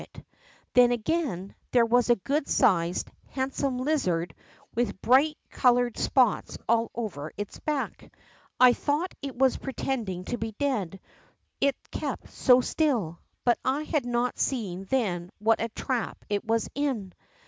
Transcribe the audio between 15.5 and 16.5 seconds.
a trap it